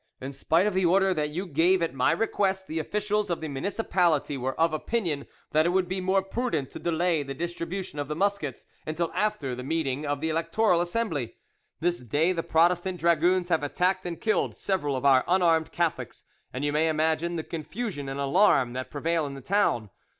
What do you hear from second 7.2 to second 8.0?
the distribution